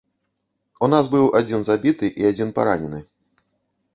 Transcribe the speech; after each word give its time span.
У 0.85 0.89
нас 0.93 1.09
быў 1.15 1.25
адзін 1.41 1.61
забіты 1.69 2.09
і 2.21 2.27
адзін 2.31 2.49
паранены. 2.57 2.99